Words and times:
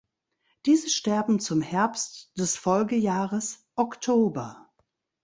Diese 0.65 0.89
sterben 0.89 1.39
zum 1.39 1.61
Herbst 1.61 2.31
des 2.35 2.55
Folgejahres 2.57 3.67
(Oktober). 3.75 4.67